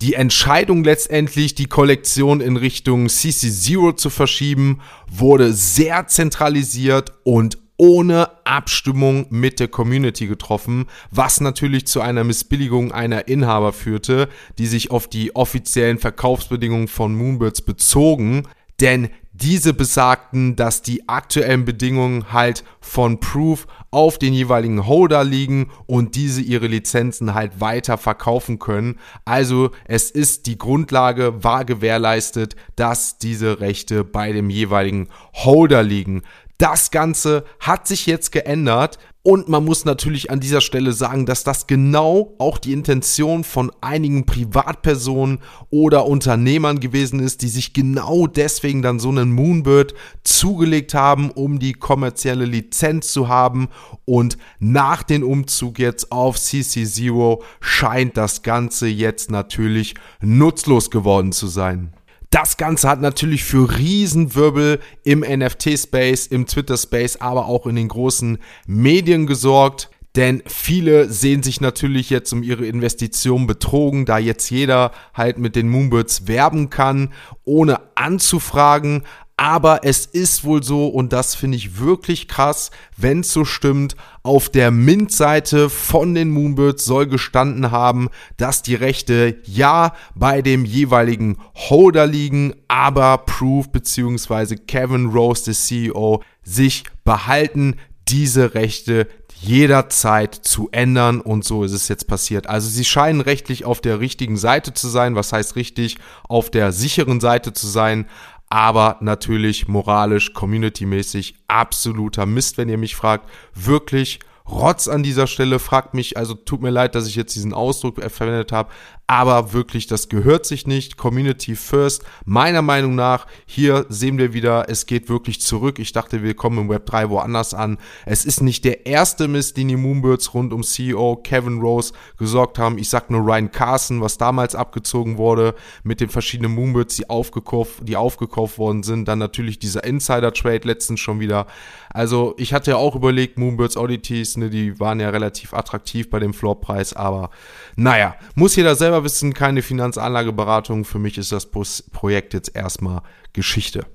Die 0.02 0.14
Entscheidung 0.14 0.82
letztendlich, 0.82 1.54
die 1.54 1.66
Kollektion 1.66 2.40
in 2.40 2.56
Richtung 2.56 3.06
CC0 3.06 3.96
zu 3.96 4.10
verschieben, 4.10 4.80
wurde 5.08 5.52
sehr 5.52 6.08
zentralisiert 6.08 7.12
und 7.22 7.58
ohne 7.80 8.28
Abstimmung 8.44 9.25
mit 9.30 9.58
der 9.58 9.68
Community 9.68 10.26
getroffen, 10.26 10.84
was 11.10 11.40
natürlich 11.40 11.87
zu 11.87 12.02
einer 12.02 12.25
Missbilligung 12.25 12.92
einer 12.92 13.26
Inhaber 13.26 13.72
führte, 13.72 14.28
die 14.58 14.66
sich 14.66 14.90
auf 14.90 15.08
die 15.08 15.34
offiziellen 15.34 15.99
Verkaufsbedingungen 15.99 16.88
von 16.88 17.14
Moonbirds 17.14 17.62
bezogen, 17.62 18.42
denn 18.80 19.08
diese 19.32 19.72
besagten, 19.72 20.56
dass 20.56 20.82
die 20.82 21.08
aktuellen 21.08 21.64
Bedingungen 21.64 22.30
halt 22.34 22.64
von 22.80 23.18
Proof 23.18 23.66
auf 23.90 24.18
den 24.18 24.34
jeweiligen 24.34 24.87
Holder 24.87 25.25
liegen 25.25 25.70
und 25.87 26.16
diese 26.16 26.42
ihre 26.42 26.66
Lizenzen 26.66 27.32
halt 27.32 27.62
weiter 27.62 27.96
verkaufen 27.96 28.58
können. 28.58 28.99
Also 29.25 29.70
es 29.87 30.10
ist 30.10 30.44
die 30.44 30.58
Grundlage, 30.58 31.42
war 31.42 31.64
gewährleistet, 31.64 32.56
dass 32.76 33.16
diese 33.16 33.60
Rechte 33.60 34.04
bei 34.04 34.32
dem 34.32 34.50
jeweiligen 34.50 35.08
Holder 35.32 35.82
liegen. 35.82 36.22
Das 36.60 36.90
Ganze 36.90 37.44
hat 37.58 37.88
sich 37.88 38.04
jetzt 38.04 38.32
geändert 38.32 38.98
und 39.22 39.48
man 39.48 39.64
muss 39.64 39.86
natürlich 39.86 40.30
an 40.30 40.40
dieser 40.40 40.60
Stelle 40.60 40.92
sagen, 40.92 41.24
dass 41.24 41.42
das 41.42 41.66
genau 41.66 42.34
auch 42.38 42.58
die 42.58 42.74
Intention 42.74 43.44
von 43.44 43.72
einigen 43.80 44.26
Privatpersonen 44.26 45.38
oder 45.70 46.04
Unternehmern 46.04 46.78
gewesen 46.78 47.18
ist, 47.20 47.40
die 47.40 47.48
sich 47.48 47.72
genau 47.72 48.26
deswegen 48.26 48.82
dann 48.82 48.98
so 48.98 49.08
einen 49.08 49.32
Moonbird 49.32 49.94
zugelegt 50.22 50.92
haben, 50.92 51.30
um 51.30 51.58
die 51.58 51.72
kommerzielle 51.72 52.44
Lizenz 52.44 53.10
zu 53.10 53.28
haben. 53.28 53.68
Und 54.04 54.36
nach 54.58 55.02
dem 55.02 55.22
Umzug 55.22 55.78
jetzt 55.78 56.12
auf 56.12 56.36
CC0 56.36 57.40
scheint 57.60 58.18
das 58.18 58.42
Ganze 58.42 58.86
jetzt 58.86 59.30
natürlich 59.30 59.94
nutzlos 60.20 60.90
geworden 60.90 61.32
zu 61.32 61.46
sein. 61.46 61.94
Das 62.30 62.56
Ganze 62.56 62.88
hat 62.88 63.00
natürlich 63.00 63.42
für 63.42 63.76
Riesenwirbel 63.76 64.78
im 65.02 65.20
NFT-Space, 65.20 66.28
im 66.28 66.46
Twitter-Space, 66.46 67.16
aber 67.16 67.46
auch 67.46 67.66
in 67.66 67.75
den 67.75 67.88
großen 67.88 68.38
Medien 68.66 69.26
gesorgt. 69.26 69.90
Denn 70.14 70.42
viele 70.46 71.08
sehen 71.08 71.42
sich 71.42 71.60
natürlich 71.60 72.08
jetzt 72.08 72.32
um 72.32 72.44
ihre 72.44 72.66
Investition 72.66 73.49
betrogen, 73.49 74.06
da 74.06 74.18
jetzt 74.18 74.49
jeder 74.49 74.92
halt 75.12 75.38
mit 75.38 75.56
den 75.56 75.68
Moonbirds 75.68 76.28
werben 76.28 76.70
kann, 76.70 77.12
ohne 77.44 77.80
anzufragen. 77.96 79.02
Aber 79.40 79.85
es 79.85 80.04
ist 80.04 80.44
wohl 80.44 80.62
so, 80.62 80.88
und 80.88 81.14
das 81.14 81.35
finde 81.35 81.56
ich 81.56 81.78
wirklich 81.78 82.28
krass, 82.28 82.70
wenn 82.99 83.20
es 83.20 83.32
so 83.32 83.47
stimmt, 83.47 83.97
auf 84.23 84.50
der 84.50 84.70
Mint-Seite 84.70 85.70
von 85.70 86.14
den 86.14 86.28
Moonbirds 86.28 86.85
soll 86.85 87.06
gestanden 87.06 87.70
haben, 87.70 88.11
dass 88.37 88.61
die 88.61 88.75
Rechte 88.75 89.38
ja 89.47 89.94
bei 90.14 90.42
dem 90.42 90.66
jeweiligen 90.66 91.38
Holder 91.54 92.06
liegen, 92.06 92.52
aber 92.68 93.16
Proof 93.16 93.73
bzw. 93.73 94.56
Kevin 94.56 95.06
Rose, 95.06 95.44
der 95.47 95.54
CEO, 95.54 96.23
sich 96.42 96.85
behalten, 97.04 97.76
diese 98.09 98.52
Rechte 98.52 99.06
jederzeit 99.42 100.35
zu 100.35 100.68
ändern 100.70 101.20
und 101.20 101.44
so 101.44 101.64
ist 101.64 101.73
es 101.73 101.88
jetzt 101.88 102.06
passiert. 102.06 102.47
Also 102.47 102.68
sie 102.68 102.85
scheinen 102.85 103.23
rechtlich 103.23 103.64
auf 103.64 103.80
der 103.80 104.00
richtigen 104.00 104.37
Seite 104.37 104.75
zu 104.75 104.88
sein, 104.88 105.14
was 105.14 105.32
heißt 105.32 105.56
richtig, 105.56 105.97
auf 106.28 106.50
der 106.50 106.73
sicheren 106.73 107.20
Seite 107.20 107.52
zu 107.52 107.66
sein, 107.66 108.06
aber 108.50 108.99
natürlich 109.00 109.69
moralisch, 109.69 110.35
community-mäßig 110.35 111.37
absoluter 111.47 112.26
Mist, 112.26 112.59
wenn 112.59 112.69
ihr 112.69 112.78
mich 112.78 112.97
fragt. 112.97 113.28
Wirklich 113.54 114.19
Rotz 114.50 114.88
an 114.88 115.04
dieser 115.04 115.28
Stelle, 115.28 115.61
fragt 115.61 115.95
mich, 115.95 116.16
also 116.16 116.35
tut 116.35 116.61
mir 116.61 116.71
leid, 116.71 116.97
dass 116.97 117.07
ich 117.07 117.14
jetzt 117.14 117.37
diesen 117.37 117.54
Ausdruck 117.54 118.02
verwendet 118.11 118.50
habe, 118.50 118.71
aber 119.10 119.52
wirklich, 119.52 119.88
das 119.88 120.08
gehört 120.08 120.46
sich 120.46 120.68
nicht. 120.68 120.96
Community 120.96 121.56
first. 121.56 122.04
Meiner 122.26 122.62
Meinung 122.62 122.94
nach, 122.94 123.26
hier 123.44 123.84
sehen 123.88 124.18
wir 124.18 124.34
wieder, 124.34 124.66
es 124.68 124.86
geht 124.86 125.08
wirklich 125.08 125.40
zurück. 125.40 125.80
Ich 125.80 125.90
dachte, 125.90 126.22
wir 126.22 126.34
kommen 126.34 126.58
im 126.58 126.68
Web 126.68 126.86
3 126.86 127.10
woanders 127.10 127.52
an. 127.52 127.78
Es 128.06 128.24
ist 128.24 128.40
nicht 128.40 128.64
der 128.64 128.86
erste 128.86 129.26
Mist, 129.26 129.56
den 129.56 129.66
die 129.66 129.74
Moonbirds 129.74 130.32
rund 130.32 130.52
um 130.52 130.62
CEO 130.62 131.16
Kevin 131.24 131.60
Rose 131.60 131.92
gesorgt 132.18 132.60
haben. 132.60 132.78
Ich 132.78 132.88
sag 132.88 133.10
nur 133.10 133.22
Ryan 133.22 133.50
Carson, 133.50 134.00
was 134.00 134.16
damals 134.16 134.54
abgezogen 134.54 135.18
wurde 135.18 135.56
mit 135.82 136.00
den 136.00 136.08
verschiedenen 136.08 136.54
Moonbirds, 136.54 136.94
die 136.94 137.10
aufgekauft, 137.10 137.80
die 137.82 137.96
aufgekauft 137.96 138.58
worden 138.58 138.84
sind. 138.84 139.08
Dann 139.08 139.18
natürlich 139.18 139.58
dieser 139.58 139.82
Insider-Trade 139.82 140.68
letztens 140.68 141.00
schon 141.00 141.18
wieder. 141.18 141.48
Also 141.92 142.36
ich 142.38 142.52
hatte 142.52 142.70
ja 142.70 142.76
auch 142.76 142.94
überlegt, 142.94 143.38
Moonbirds 143.38 143.76
Oddities, 143.76 144.36
ne, 144.36 144.50
die 144.50 144.78
waren 144.78 145.00
ja 145.00 145.10
relativ 145.10 145.52
attraktiv 145.52 146.08
bei 146.08 146.20
dem 146.20 146.32
Floorpreis, 146.32 146.92
aber 146.92 147.30
naja, 147.74 148.14
muss 148.36 148.54
jeder 148.54 148.76
selber 148.76 149.00
wissen, 149.04 149.35
keine 149.35 149.62
Finanzanlageberatung. 149.62 150.85
Für 150.85 150.99
mich 150.99 151.19
ist 151.19 151.33
das 151.33 151.47
Projekt 151.47 152.35
jetzt 152.35 152.54
erstmal 152.54 153.02
Geschichte. 153.33 153.87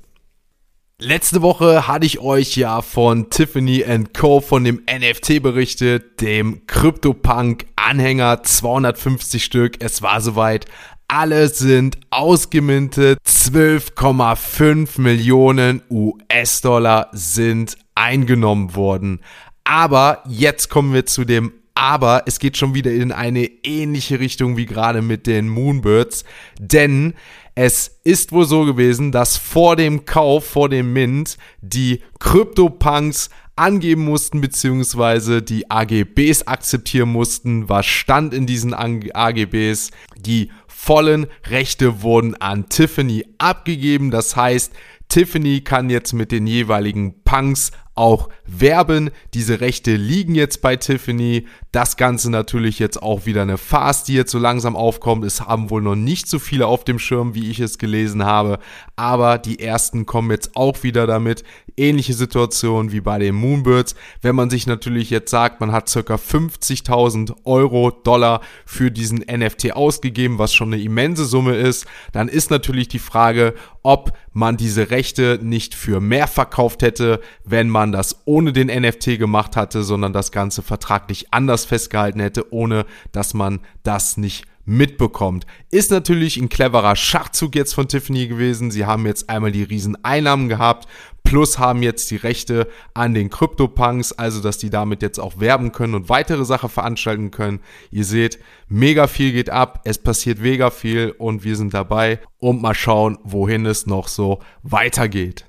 Letzte 0.97 1.41
Woche 1.41 1.89
hatte 1.89 2.05
ich 2.05 2.19
euch 2.19 2.55
ja 2.55 2.81
von 2.81 3.29
Tiffany 3.29 3.83
Co. 4.13 4.39
von 4.39 4.63
dem 4.63 4.81
NFT 4.85 5.43
berichtet, 5.43 6.21
dem 6.21 6.65
CryptoPunk 6.67 7.65
Anhänger 7.75 8.43
250 8.43 9.43
Stück. 9.43 9.83
Es 9.83 10.01
war 10.01 10.21
soweit. 10.21 10.67
Alle 11.09 11.49
sind 11.49 11.97
ausgemintet. 12.11 13.19
12,5 13.27 15.01
Millionen 15.01 15.81
US-Dollar 15.89 17.09
sind 17.11 17.77
eingenommen 17.93 18.75
worden. 18.75 19.19
Aber 19.65 20.23
jetzt 20.29 20.69
kommen 20.69 20.93
wir 20.93 21.05
zu 21.05 21.25
dem 21.25 21.51
aber 21.75 22.23
es 22.25 22.39
geht 22.39 22.57
schon 22.57 22.73
wieder 22.73 22.91
in 22.91 23.11
eine 23.11 23.45
ähnliche 23.63 24.19
Richtung 24.19 24.57
wie 24.57 24.65
gerade 24.65 25.01
mit 25.01 25.27
den 25.27 25.49
Moonbirds, 25.49 26.23
denn 26.57 27.13
es 27.53 27.99
ist 28.03 28.31
wohl 28.31 28.45
so 28.45 28.65
gewesen, 28.65 29.11
dass 29.11 29.37
vor 29.37 29.75
dem 29.75 30.05
Kauf, 30.05 30.45
vor 30.45 30.67
dem 30.67 30.91
Mint, 30.93 31.37
die 31.61 32.01
CryptoPunks 32.19 33.29
angeben 33.55 34.03
mussten, 34.03 34.41
beziehungsweise 34.41 35.41
die 35.41 35.69
AGBs 35.71 36.43
akzeptieren 36.43 37.09
mussten. 37.09 37.69
Was 37.69 37.85
stand 37.85 38.33
in 38.33 38.45
diesen 38.45 38.73
AGBs? 38.73 39.91
Die 40.17 40.51
vollen 40.75 41.27
Rechte 41.47 42.01
wurden 42.01 42.35
an 42.35 42.67
Tiffany 42.69 43.25
abgegeben. 43.37 44.11
Das 44.11 44.35
heißt, 44.35 44.73
Tiffany 45.07 45.61
kann 45.61 45.89
jetzt 45.89 46.13
mit 46.13 46.31
den 46.31 46.45
jeweiligen 46.45 47.23
Punks 47.23 47.71
auch 47.95 48.27
werben. 48.45 49.09
Diese 49.33 49.61
Rechte 49.61 49.95
liegen 49.95 50.35
jetzt 50.35 50.61
bei 50.61 50.75
Tiffany. 50.75 51.47
Das 51.71 51.95
Ganze 51.95 52.29
natürlich 52.29 52.77
jetzt 52.77 53.01
auch 53.01 53.25
wieder 53.25 53.41
eine 53.41 53.57
Fast, 53.57 54.09
die 54.09 54.13
jetzt 54.13 54.31
so 54.31 54.37
langsam 54.37 54.75
aufkommt. 54.75 55.23
Es 55.23 55.41
haben 55.41 55.69
wohl 55.69 55.81
noch 55.81 55.95
nicht 55.95 56.27
so 56.27 56.37
viele 56.37 56.67
auf 56.67 56.83
dem 56.83 56.99
Schirm, 56.99 57.35
wie 57.35 57.49
ich 57.49 57.59
es 57.61 57.77
gelesen 57.77 58.25
habe. 58.25 58.59
Aber 58.97 59.37
die 59.37 59.59
ersten 59.59 60.05
kommen 60.05 60.29
jetzt 60.31 60.57
auch 60.57 60.83
wieder 60.83 61.07
damit. 61.07 61.43
Ähnliche 61.77 62.13
Situation 62.13 62.91
wie 62.91 63.01
bei 63.01 63.17
den 63.17 63.35
Moonbirds. 63.35 63.95
Wenn 64.21 64.35
man 64.35 64.49
sich 64.49 64.67
natürlich 64.67 65.09
jetzt 65.09 65.31
sagt, 65.31 65.61
man 65.61 65.71
hat 65.71 65.87
circa 65.87 66.15
50.000 66.15 67.33
Euro, 67.45 67.91
Dollar 67.91 68.41
für 68.65 68.91
diesen 68.91 69.19
NFT 69.19 69.73
ausgegeben, 69.73 70.37
was 70.37 70.53
schon 70.53 70.64
eine 70.65 70.81
immense 70.81 71.25
Summe 71.25 71.55
ist, 71.55 71.85
dann 72.11 72.27
ist 72.27 72.51
natürlich 72.51 72.87
die 72.87 72.99
Frage, 72.99 73.53
ob 73.83 74.17
man 74.33 74.57
diese 74.57 74.89
Rechte 74.89 75.39
nicht 75.41 75.75
für 75.75 76.01
mehr 76.01 76.27
verkauft 76.27 76.81
hätte, 76.81 77.21
wenn 77.43 77.69
man 77.69 77.91
das 77.91 78.21
ohne 78.25 78.53
den 78.53 78.67
NFT 78.67 79.19
gemacht 79.19 79.55
hatte, 79.55 79.83
sondern 79.83 80.13
das 80.13 80.31
Ganze 80.31 80.61
vertraglich 80.61 81.27
anders 81.31 81.65
festgehalten 81.65 82.19
hätte, 82.19 82.51
ohne 82.53 82.85
dass 83.11 83.33
man 83.33 83.59
das 83.83 84.17
nicht 84.17 84.45
mitbekommt. 84.65 85.45
Ist 85.71 85.91
natürlich 85.91 86.37
ein 86.37 86.49
cleverer 86.49 86.95
Schachzug 86.95 87.55
jetzt 87.55 87.73
von 87.73 87.87
Tiffany 87.87 88.27
gewesen. 88.27 88.71
Sie 88.71 88.85
haben 88.85 89.05
jetzt 89.05 89.29
einmal 89.29 89.51
die 89.51 89.63
riesen 89.63 90.03
Einnahmen 90.03 90.49
gehabt, 90.49 90.87
plus 91.23 91.59
haben 91.59 91.83
jetzt 91.83 92.09
die 92.11 92.15
Rechte 92.15 92.67
an 92.93 93.13
den 93.13 93.29
CryptoPunks, 93.29 94.13
also 94.13 94.41
dass 94.41 94.57
die 94.57 94.69
damit 94.69 95.01
jetzt 95.01 95.19
auch 95.19 95.39
werben 95.39 95.71
können 95.71 95.95
und 95.95 96.09
weitere 96.09 96.45
Sachen 96.45 96.69
veranstalten 96.69 97.31
können. 97.31 97.59
Ihr 97.91 98.05
seht, 98.05 98.39
mega 98.67 99.07
viel 99.07 99.31
geht 99.31 99.49
ab, 99.49 99.81
es 99.85 99.97
passiert 99.97 100.39
mega 100.39 100.69
viel 100.69 101.13
und 101.17 101.43
wir 101.43 101.55
sind 101.55 101.73
dabei 101.73 102.19
und 102.37 102.61
mal 102.61 102.75
schauen, 102.75 103.17
wohin 103.23 103.65
es 103.65 103.85
noch 103.85 104.07
so 104.07 104.39
weitergeht. 104.63 105.45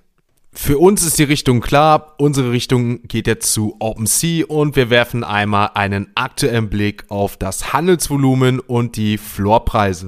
Für 0.59 0.79
uns 0.79 1.05
ist 1.05 1.19
die 1.19 1.25
Richtung 1.25 1.61
klar. 1.61 2.15
Unsere 2.17 2.51
Richtung 2.51 3.07
geht 3.07 3.27
jetzt 3.27 3.53
zu 3.53 3.77
OpenSea 3.79 4.47
und 4.47 4.75
wir 4.75 4.89
werfen 4.89 5.23
einmal 5.23 5.73
einen 5.75 6.09
aktuellen 6.15 6.71
Blick 6.71 7.05
auf 7.09 7.37
das 7.37 7.75
Handelsvolumen 7.75 8.61
und 8.61 8.97
die 8.97 9.19
Floorpreise. 9.19 10.07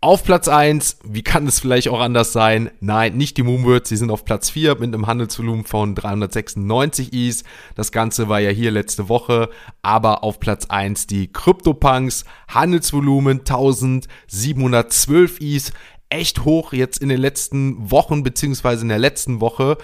Auf 0.00 0.22
Platz 0.22 0.46
1, 0.46 0.98
wie 1.02 1.22
kann 1.22 1.48
es 1.48 1.58
vielleicht 1.58 1.88
auch 1.88 1.98
anders 1.98 2.32
sein? 2.32 2.70
Nein, 2.78 3.16
nicht 3.16 3.36
die 3.36 3.42
Moonbirds, 3.42 3.88
sie 3.88 3.96
sind 3.96 4.12
auf 4.12 4.24
Platz 4.24 4.48
4 4.48 4.76
mit 4.76 4.94
einem 4.94 5.08
Handelsvolumen 5.08 5.64
von 5.64 5.96
396 5.96 7.12
Is. 7.12 7.42
Das 7.74 7.90
Ganze 7.90 8.28
war 8.28 8.38
ja 8.38 8.50
hier 8.50 8.70
letzte 8.70 9.08
Woche, 9.08 9.50
aber 9.82 10.22
auf 10.22 10.38
Platz 10.38 10.66
1 10.66 11.08
die 11.08 11.32
CryptoPunks, 11.32 12.24
Handelsvolumen 12.46 13.40
1712 13.40 15.40
Is 15.40 15.72
echt 16.10 16.44
hoch 16.44 16.72
jetzt 16.72 17.02
in 17.02 17.08
den 17.08 17.20
letzten 17.20 17.90
Wochen, 17.90 18.22
beziehungsweise 18.22 18.82
in 18.82 18.88
der 18.88 18.98
letzten 18.98 19.40
Woche. 19.40 19.78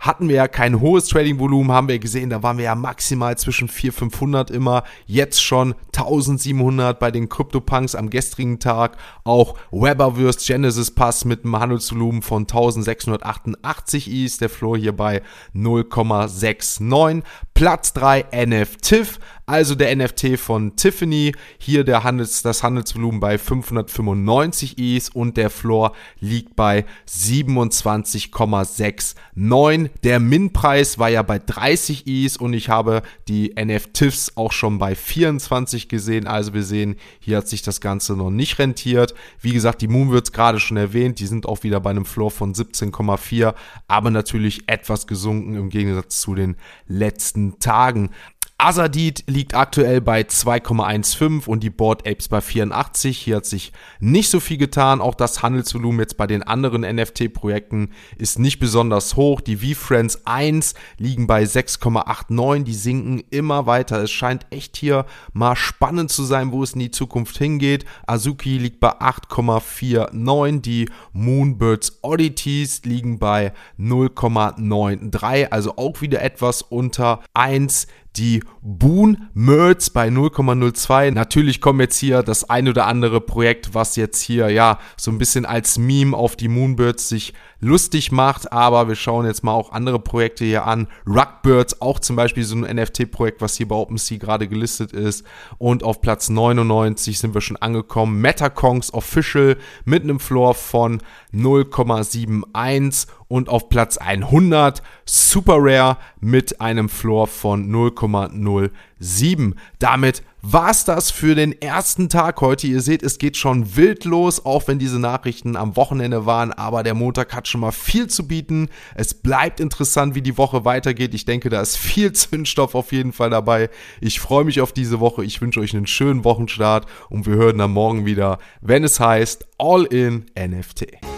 Hatten 0.00 0.28
wir 0.28 0.36
ja 0.36 0.46
kein 0.46 0.80
hohes 0.80 1.08
Trading-Volumen, 1.08 1.72
haben 1.72 1.88
wir 1.88 1.98
gesehen, 1.98 2.30
da 2.30 2.40
waren 2.44 2.56
wir 2.56 2.66
ja 2.66 2.76
maximal 2.76 3.36
zwischen 3.36 3.66
400, 3.66 3.98
500 3.98 4.50
immer, 4.52 4.84
jetzt 5.06 5.42
schon 5.42 5.74
1700 5.86 7.00
bei 7.00 7.10
den 7.10 7.28
CryptoPunks 7.28 7.96
am 7.96 8.08
gestrigen 8.08 8.60
Tag, 8.60 8.96
auch 9.24 9.58
Weberwurst 9.72 10.46
Genesis 10.46 10.92
Pass 10.92 11.24
mit 11.24 11.42
einem 11.42 11.58
Handelsvolumen 11.58 12.22
von 12.22 12.42
1688 12.42 14.08
ist 14.08 14.40
der 14.40 14.50
Floor 14.50 14.78
hier 14.78 14.96
bei 14.96 15.20
0,69. 15.52 17.24
Platz 17.54 17.92
3 17.92 18.26
NFTIF, 18.46 19.18
also 19.48 19.74
der 19.74 19.96
NFT 19.96 20.38
von 20.38 20.76
Tiffany. 20.76 21.32
Hier 21.56 21.84
der 21.84 22.04
Handels, 22.04 22.42
das 22.42 22.62
Handelsvolumen 22.62 23.18
bei 23.18 23.38
595 23.38 24.76
Is 24.78 25.08
und 25.08 25.38
der 25.38 25.48
Floor 25.48 25.94
liegt 26.20 26.54
bei 26.54 26.84
27,69. 27.08 29.88
Der 30.04 30.20
Min-Preis 30.20 30.98
war 30.98 31.08
ja 31.08 31.22
bei 31.22 31.38
30 31.38 32.06
Is 32.06 32.36
und 32.36 32.52
ich 32.52 32.68
habe 32.68 33.00
die 33.26 33.54
NFTIFs 33.58 34.32
auch 34.36 34.52
schon 34.52 34.78
bei 34.78 34.94
24 34.94 35.88
gesehen. 35.88 36.26
Also 36.26 36.52
wir 36.52 36.62
sehen, 36.62 36.96
hier 37.18 37.38
hat 37.38 37.48
sich 37.48 37.62
das 37.62 37.80
Ganze 37.80 38.16
noch 38.16 38.30
nicht 38.30 38.58
rentiert. 38.58 39.14
Wie 39.40 39.54
gesagt, 39.54 39.80
die 39.80 39.88
Moon 39.88 40.10
wird 40.10 40.34
gerade 40.34 40.60
schon 40.60 40.76
erwähnt. 40.76 41.20
Die 41.20 41.26
sind 41.26 41.46
auch 41.46 41.62
wieder 41.62 41.80
bei 41.80 41.88
einem 41.88 42.04
Floor 42.04 42.30
von 42.30 42.52
17,4, 42.52 43.54
aber 43.86 44.10
natürlich 44.10 44.68
etwas 44.68 45.06
gesunken 45.06 45.54
im 45.54 45.70
Gegensatz 45.70 46.20
zu 46.20 46.34
den 46.34 46.56
letzten 46.86 47.58
Tagen. 47.60 48.10
Azadid 48.60 49.22
liegt 49.28 49.54
aktuell 49.54 50.00
bei 50.00 50.22
2,15 50.22 51.46
und 51.46 51.62
die 51.62 51.70
Board 51.70 52.08
Apes 52.08 52.26
bei 52.26 52.40
84. 52.40 53.16
Hier 53.16 53.36
hat 53.36 53.46
sich 53.46 53.72
nicht 54.00 54.30
so 54.30 54.40
viel 54.40 54.58
getan. 54.58 55.00
Auch 55.00 55.14
das 55.14 55.44
Handelsvolumen 55.44 56.00
jetzt 56.00 56.16
bei 56.16 56.26
den 56.26 56.42
anderen 56.42 56.80
NFT-Projekten 56.80 57.90
ist 58.16 58.40
nicht 58.40 58.58
besonders 58.58 59.14
hoch. 59.14 59.40
Die 59.40 59.58
V-Friends 59.58 60.26
1 60.26 60.74
liegen 60.98 61.28
bei 61.28 61.44
6,89. 61.44 62.64
Die 62.64 62.74
sinken 62.74 63.22
immer 63.30 63.66
weiter. 63.66 64.02
Es 64.02 64.10
scheint 64.10 64.44
echt 64.50 64.76
hier 64.76 65.06
mal 65.32 65.54
spannend 65.54 66.10
zu 66.10 66.24
sein, 66.24 66.50
wo 66.50 66.64
es 66.64 66.72
in 66.72 66.80
die 66.80 66.90
Zukunft 66.90 67.38
hingeht. 67.38 67.84
Azuki 68.08 68.58
liegt 68.58 68.80
bei 68.80 68.90
8,49. 68.90 70.62
Die 70.62 70.90
Moonbirds 71.12 72.00
Oddities 72.02 72.82
liegen 72.84 73.20
bei 73.20 73.52
0,93. 73.78 75.50
Also 75.50 75.76
auch 75.76 76.00
wieder 76.00 76.22
etwas 76.22 76.62
unter 76.62 77.20
1 77.34 77.86
die 78.16 78.42
Boon 78.62 79.28
Merz 79.34 79.90
bei 79.90 80.08
0,02. 80.08 81.12
Natürlich 81.12 81.60
kommt 81.60 81.80
jetzt 81.80 81.98
hier 81.98 82.22
das 82.22 82.48
ein 82.48 82.68
oder 82.68 82.86
andere 82.86 83.20
Projekt, 83.20 83.74
was 83.74 83.96
jetzt 83.96 84.20
hier 84.20 84.48
ja 84.50 84.78
so 84.96 85.10
ein 85.10 85.18
bisschen 85.18 85.46
als 85.46 85.78
Meme 85.78 86.16
auf 86.16 86.36
die 86.36 86.48
Moonbirds 86.48 87.08
sich 87.08 87.34
lustig 87.60 88.12
macht, 88.12 88.52
aber 88.52 88.88
wir 88.88 88.94
schauen 88.94 89.26
jetzt 89.26 89.42
mal 89.42 89.52
auch 89.52 89.72
andere 89.72 89.98
Projekte 89.98 90.44
hier 90.44 90.66
an. 90.66 90.88
Rugbirds, 91.06 91.80
auch 91.80 91.98
zum 91.98 92.16
Beispiel 92.16 92.44
so 92.44 92.56
ein 92.56 92.76
NFT-Projekt, 92.76 93.40
was 93.40 93.56
hier 93.56 93.68
bei 93.68 93.74
OpenSea 93.76 94.18
gerade 94.18 94.48
gelistet 94.48 94.92
ist. 94.92 95.24
Und 95.58 95.82
auf 95.82 96.00
Platz 96.00 96.28
99 96.28 97.18
sind 97.18 97.34
wir 97.34 97.40
schon 97.40 97.56
angekommen. 97.56 98.20
Metacongs 98.20 98.92
Official 98.94 99.56
mit 99.84 100.02
einem 100.02 100.20
Floor 100.20 100.54
von 100.54 101.02
0,71 101.34 103.06
und 103.28 103.48
auf 103.48 103.68
Platz 103.68 103.98
100 103.98 104.82
Super 105.04 105.56
Rare 105.58 105.98
mit 106.20 106.60
einem 106.60 106.88
Floor 106.88 107.26
von 107.26 107.70
0,07. 107.70 109.54
Damit 109.78 110.22
war's 110.42 110.84
das 110.84 111.10
für 111.10 111.34
den 111.34 111.60
ersten 111.60 112.08
Tag 112.08 112.40
heute. 112.40 112.66
Ihr 112.66 112.80
seht, 112.80 113.02
es 113.02 113.18
geht 113.18 113.36
schon 113.36 113.76
wild 113.76 114.04
los, 114.04 114.44
auch 114.44 114.68
wenn 114.68 114.78
diese 114.78 114.98
Nachrichten 114.98 115.56
am 115.56 115.76
Wochenende 115.76 116.26
waren, 116.26 116.52
aber 116.52 116.82
der 116.82 116.94
Montag 116.94 117.34
hat 117.34 117.48
schon 117.48 117.60
mal 117.60 117.72
viel 117.72 118.08
zu 118.08 118.26
bieten. 118.26 118.68
Es 118.94 119.14
bleibt 119.14 119.60
interessant, 119.60 120.14
wie 120.14 120.22
die 120.22 120.38
Woche 120.38 120.64
weitergeht. 120.64 121.14
Ich 121.14 121.24
denke, 121.24 121.48
da 121.48 121.60
ist 121.60 121.76
viel 121.76 122.12
Zündstoff 122.12 122.74
auf 122.74 122.92
jeden 122.92 123.12
Fall 123.12 123.30
dabei. 123.30 123.70
Ich 124.00 124.20
freue 124.20 124.44
mich 124.44 124.60
auf 124.60 124.72
diese 124.72 125.00
Woche. 125.00 125.24
Ich 125.24 125.40
wünsche 125.40 125.60
euch 125.60 125.74
einen 125.74 125.86
schönen 125.86 126.24
Wochenstart 126.24 126.86
und 127.08 127.26
wir 127.26 127.34
hören 127.34 127.58
dann 127.58 127.72
morgen 127.72 128.06
wieder, 128.06 128.38
wenn 128.60 128.84
es 128.84 129.00
heißt 129.00 129.46
All 129.58 129.84
in 129.84 130.26
NFT. 130.38 131.17